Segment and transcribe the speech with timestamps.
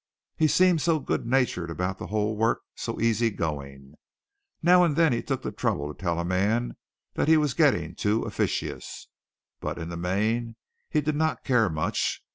[0.35, 3.93] He seemed so good natured about the whole work so easy going.
[4.63, 6.75] Now and then he took the trouble to tell a man
[7.13, 9.07] that he was getting too officious,
[9.59, 10.55] but in the main
[10.89, 12.23] he did not care much.